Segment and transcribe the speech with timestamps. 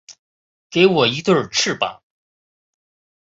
[0.71, 2.01] 给我一对翅膀